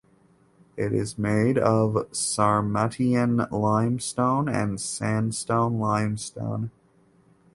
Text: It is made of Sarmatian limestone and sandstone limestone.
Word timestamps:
It 0.77 0.93
is 0.93 1.19
made 1.19 1.59
of 1.59 1.93
Sarmatian 2.11 3.45
limestone 3.51 4.49
and 4.49 4.81
sandstone 4.81 5.77
limestone. 5.77 6.71